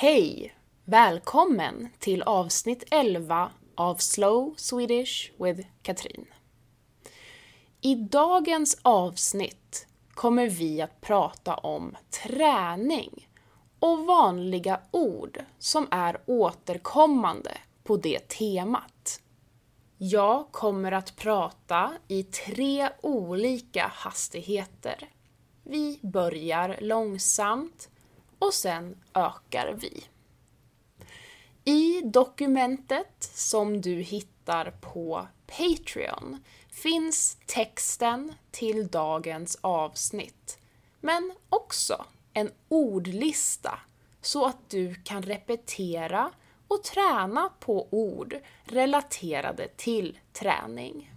[0.00, 0.54] Hej!
[0.84, 6.26] Välkommen till avsnitt 11 av Slow Swedish with Katrin.
[7.80, 13.28] I dagens avsnitt kommer vi att prata om träning
[13.78, 19.20] och vanliga ord som är återkommande på det temat.
[19.98, 25.08] Jag kommer att prata i tre olika hastigheter.
[25.64, 27.88] Vi börjar långsamt
[28.40, 30.04] och sen ökar vi.
[31.64, 40.58] I dokumentet som du hittar på Patreon finns texten till dagens avsnitt,
[41.00, 43.78] men också en ordlista
[44.20, 46.32] så att du kan repetera
[46.68, 51.14] och träna på ord relaterade till träning.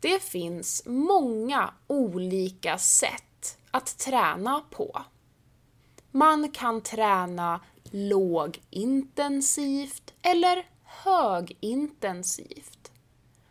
[0.00, 3.33] Det finns många olika sätt
[3.74, 5.02] att träna på.
[6.10, 12.92] Man kan träna lågintensivt eller högintensivt.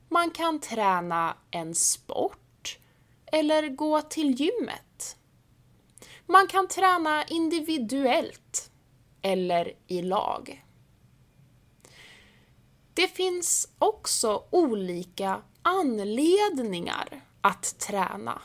[0.10, 2.80] Man kan träna en sport
[3.26, 5.18] eller gå till gymmet.
[6.26, 8.72] Man kan träna individuellt
[9.22, 10.66] eller i lag.
[12.94, 18.42] Det finns också olika anledningar att träna.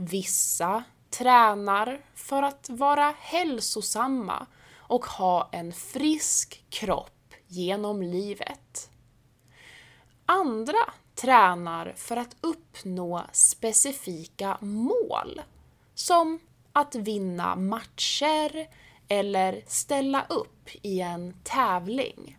[0.00, 4.46] Vissa tränar för att vara hälsosamma
[4.76, 8.90] och ha en frisk kropp genom livet.
[10.26, 10.78] Andra
[11.14, 15.42] tränar för att uppnå specifika mål,
[15.94, 16.38] som
[16.72, 18.68] att vinna matcher
[19.08, 22.38] eller ställa upp i en tävling.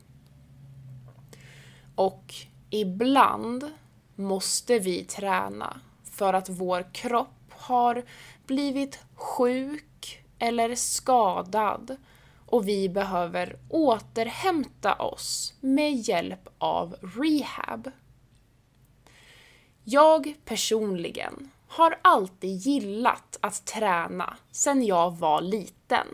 [1.95, 2.33] Och
[2.69, 3.71] ibland
[4.15, 8.03] måste vi träna för att vår kropp har
[8.45, 11.97] blivit sjuk eller skadad
[12.45, 17.91] och vi behöver återhämta oss med hjälp av rehab.
[19.83, 26.08] Jag personligen har alltid gillat att träna sedan jag var liten.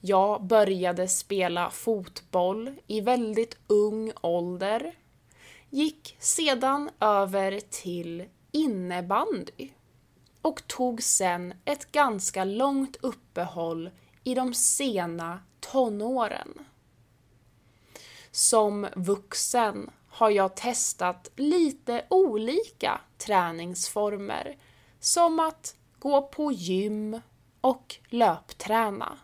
[0.00, 4.94] Jag började spela fotboll i väldigt ung ålder,
[5.70, 9.68] gick sedan över till innebandy
[10.42, 13.90] och tog sen ett ganska långt uppehåll
[14.24, 16.58] i de sena tonåren.
[18.30, 24.56] Som vuxen har jag testat lite olika träningsformer
[25.00, 27.20] som att gå på gym
[27.60, 29.18] och löpträna.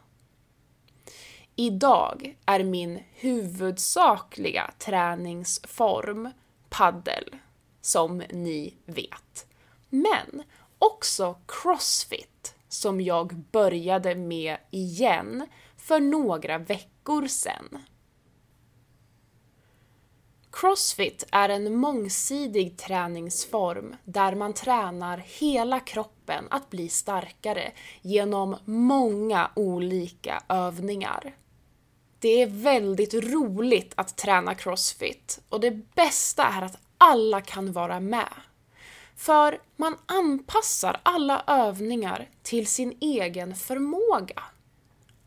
[1.56, 6.30] Idag är min huvudsakliga träningsform
[6.68, 7.36] paddel,
[7.80, 9.46] som ni vet.
[9.88, 10.42] Men
[10.78, 17.78] också crossfit som jag började med igen för några veckor sedan.
[20.52, 27.72] Crossfit är en mångsidig träningsform där man tränar hela kroppen att bli starkare
[28.02, 31.34] genom många olika övningar.
[32.18, 38.00] Det är väldigt roligt att träna crossfit och det bästa är att alla kan vara
[38.00, 38.32] med.
[39.16, 44.42] För man anpassar alla övningar till sin egen förmåga.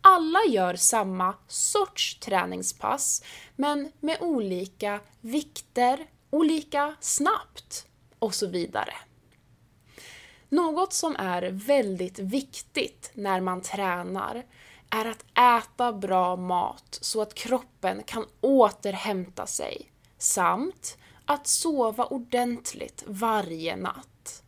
[0.01, 3.23] Alla gör samma sorts träningspass,
[3.55, 7.88] men med olika vikter, olika snabbt
[8.19, 8.94] och så vidare.
[10.50, 14.45] Något som är väldigt viktigt när man tränar
[14.89, 20.97] är att äta bra mat så att kroppen kan återhämta sig samt
[21.29, 24.44] att sova ordentligt varje natt.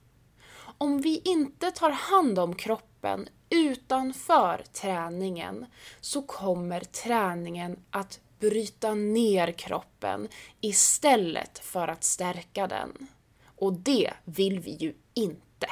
[0.77, 5.65] Om vi inte tar hand om kroppen utanför träningen
[5.99, 10.27] så kommer träningen att bryta ner kroppen
[10.61, 13.07] istället för att stärka den.
[13.55, 15.67] Och det vill vi ju inte.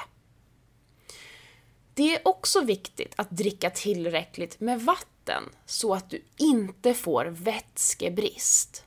[1.93, 8.85] Det är också viktigt att dricka tillräckligt med vatten så att du inte får vätskebrist.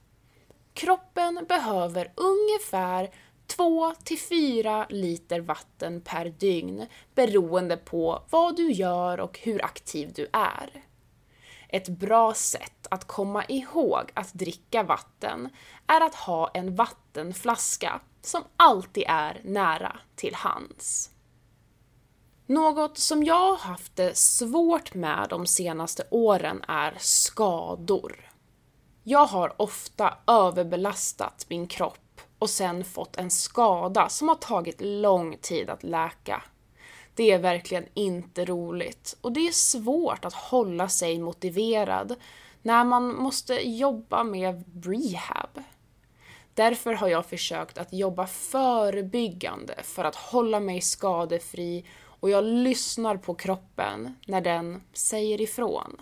[0.75, 3.11] Kroppen behöver ungefär
[3.47, 3.93] 2
[4.29, 10.83] 4 liter vatten per dygn beroende på vad du gör och hur aktiv du är.
[11.69, 15.49] Ett bra sätt att komma ihåg att dricka vatten
[15.87, 21.11] är att ha en vattenflaska som alltid är nära till hands.
[22.47, 28.32] Något som jag har haft det svårt med de senaste åren är skador.
[29.05, 35.37] Jag har ofta överbelastat min kropp och sen fått en skada som har tagit lång
[35.37, 36.43] tid att läka.
[37.15, 42.15] Det är verkligen inte roligt och det är svårt att hålla sig motiverad
[42.63, 45.63] när man måste jobba med rehab.
[46.55, 53.17] Därför har jag försökt att jobba förebyggande för att hålla mig skadefri och jag lyssnar
[53.17, 55.97] på kroppen när den säger ifrån.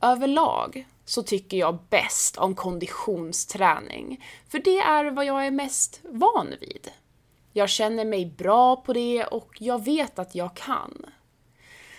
[0.00, 6.54] Överlag så tycker jag bäst om konditionsträning, för det är vad jag är mest van
[6.60, 6.90] vid.
[7.52, 11.06] Jag känner mig bra på det och jag vet att jag kan.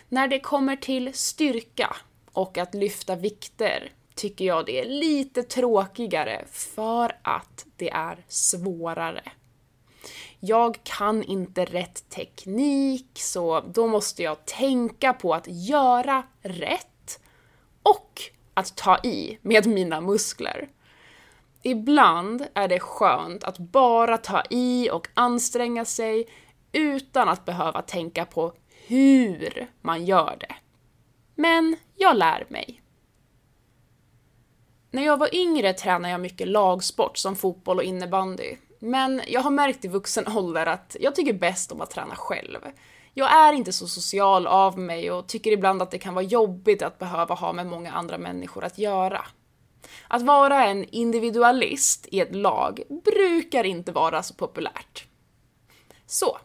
[0.09, 1.95] När det kommer till styrka
[2.31, 9.24] och att lyfta vikter tycker jag det är lite tråkigare för att det är svårare.
[10.39, 16.91] Jag kan inte rätt teknik, så då måste jag tänka på att göra rätt
[17.83, 18.22] och
[18.54, 20.69] att ta i med mina muskler.
[21.63, 26.28] Ibland är det skönt att bara ta i och anstränga sig
[26.72, 28.54] utan att behöva tänka på
[28.88, 30.56] hur man gör det.
[31.36, 32.81] Men jag lär mig.
[34.92, 38.56] När jag var yngre tränade jag mycket lagsport som fotboll och innebandy.
[38.80, 42.60] Men jag har märkt i vuxen ålder att jag tycker bäst om att träna själv.
[43.13, 46.81] Jag är inte så social av mig och tycker ibland att det kan vara jobbigt
[46.81, 49.25] att behöva ha med många andra människor att göra.
[50.08, 55.06] Att vara en individualist i ett lag brukar inte vara så populärt.
[56.06, 56.38] Så,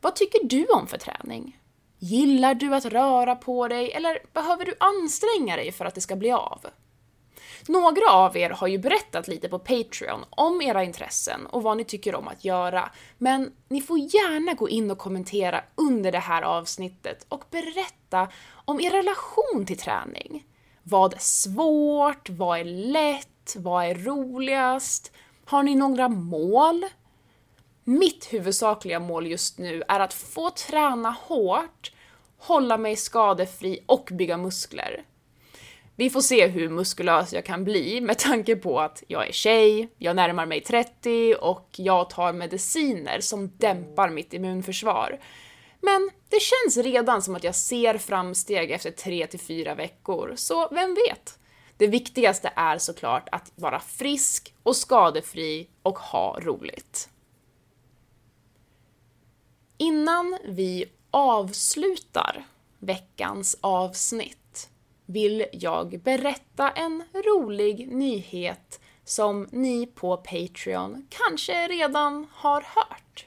[0.00, 1.60] vad tycker du om för träning?
[1.98, 6.16] Gillar du att röra på dig eller behöver du anstränga dig för att det ska
[6.16, 6.66] bli av?
[7.68, 11.84] Några av er har ju berättat lite på Patreon om era intressen och vad ni
[11.84, 16.42] tycker om att göra, men ni får gärna gå in och kommentera under det här
[16.42, 18.28] avsnittet och berätta
[18.64, 20.44] om er relation till träning.
[20.82, 22.30] Vad är svårt?
[22.30, 23.56] Vad är lätt?
[23.56, 25.12] Vad är roligast?
[25.44, 26.84] Har ni några mål?
[27.84, 31.92] Mitt huvudsakliga mål just nu är att få träna hårt,
[32.38, 35.04] hålla mig skadefri och bygga muskler.
[35.98, 39.88] Vi får se hur muskulös jag kan bli med tanke på att jag är tjej,
[39.98, 45.20] jag närmar mig 30 och jag tar mediciner som dämpar mitt immunförsvar.
[45.80, 50.68] Men det känns redan som att jag ser framsteg efter 3 till 4 veckor, så
[50.70, 51.38] vem vet?
[51.76, 57.08] Det viktigaste är såklart att vara frisk och skadefri och ha roligt.
[59.78, 62.46] Innan vi avslutar
[62.78, 64.47] veckans avsnitt
[65.08, 73.26] vill jag berätta en rolig nyhet som ni på Patreon kanske redan har hört.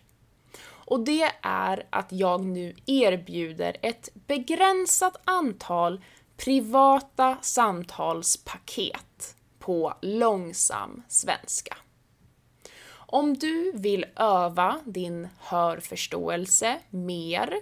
[0.64, 6.04] Och det är att jag nu erbjuder ett begränsat antal
[6.38, 11.78] privata samtalspaket på långsam svenska.
[12.94, 17.54] Om du vill öva din hörförståelse mer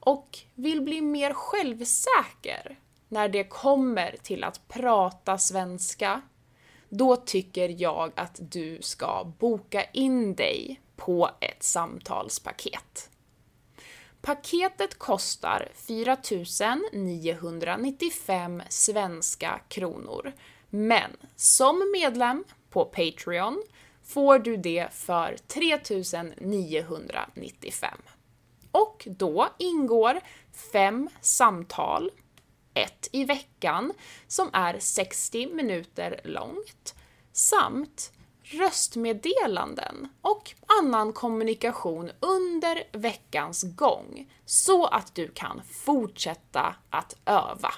[0.00, 2.78] och vill bli mer självsäker
[3.14, 6.22] när det kommer till att prata svenska,
[6.88, 13.10] då tycker jag att du ska boka in dig på ett samtalspaket.
[14.20, 16.16] Paketet kostar 4
[16.92, 20.32] 995 svenska kronor,
[20.70, 23.62] men som medlem på Patreon
[24.04, 25.78] får du det för 3
[26.40, 27.98] 995.
[28.70, 30.20] Och då ingår
[30.72, 32.10] fem samtal,
[32.74, 33.92] ett i veckan,
[34.26, 36.94] som är 60 minuter långt,
[37.32, 38.12] samt
[38.42, 47.74] röstmeddelanden och annan kommunikation under veckans gång så att du kan fortsätta att öva.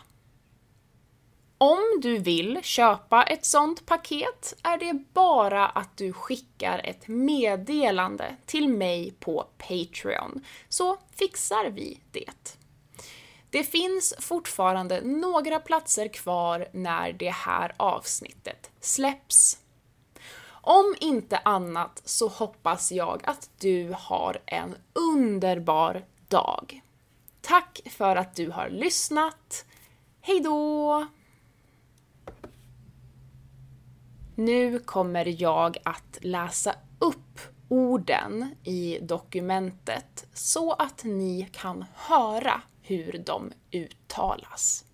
[1.59, 8.37] Om du vill köpa ett sånt paket är det bara att du skickar ett meddelande
[8.47, 12.59] till mig på Patreon, så fixar vi det.
[13.57, 19.59] Det finns fortfarande några platser kvar när det här avsnittet släpps.
[20.49, 24.77] Om inte annat så hoppas jag att du har en
[25.13, 26.81] underbar dag.
[27.41, 29.65] Tack för att du har lyssnat.
[30.21, 31.07] Hejdå!
[34.35, 43.19] Nu kommer jag att läsa upp orden i dokumentet så att ni kan höra hur
[43.19, 44.85] de uttalas.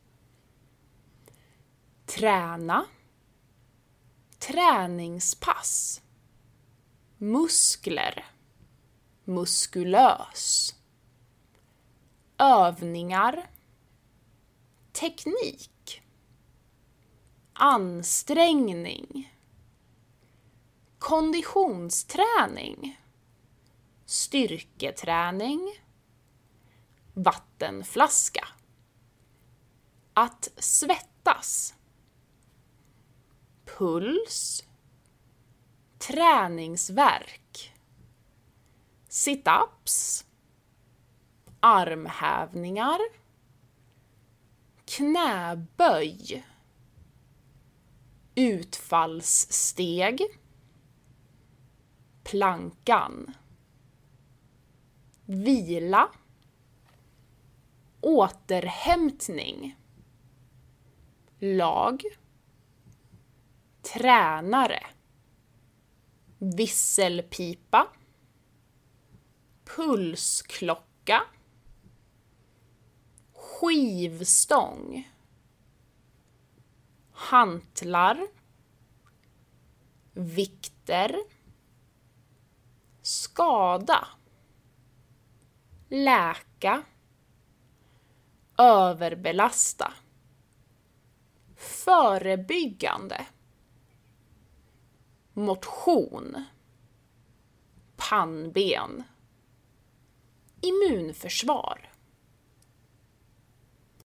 [2.06, 2.87] Träna.
[4.38, 6.02] Träningspass.
[7.18, 8.26] Muskler.
[9.25, 10.75] Muskulös.
[12.38, 13.50] Övningar.
[14.92, 16.02] Teknik.
[17.52, 19.32] Ansträngning.
[20.99, 23.00] Konditionsträning.
[24.06, 25.81] Styrketräning
[27.14, 28.49] vattenflaska.
[30.14, 31.75] Att svettas.
[33.64, 34.64] Puls.
[35.99, 37.75] Träningsverk.
[39.09, 40.26] Situps.
[41.61, 42.99] Armhävningar.
[44.85, 46.47] Knäböj.
[48.35, 50.23] Utfallssteg.
[52.25, 53.35] Plankan.
[55.25, 56.11] Vila.
[58.02, 59.76] Återhämtning.
[61.38, 62.02] Lag.
[63.82, 64.87] Tränare.
[66.38, 67.87] Visselpipa.
[69.64, 71.23] Pulsklocka.
[73.32, 75.11] Skivstång.
[77.12, 78.26] Hantlar.
[80.12, 81.16] Vikter.
[83.02, 84.09] Skada.
[85.88, 86.85] Läka.
[88.62, 89.92] Överbelasta.
[91.57, 93.26] Förebyggande.
[95.33, 96.45] Motion.
[97.97, 99.02] Pannben.
[100.61, 101.91] Immunförsvar.